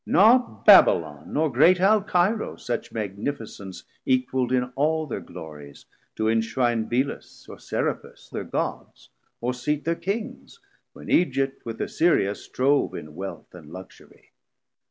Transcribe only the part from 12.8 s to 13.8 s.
In wealth and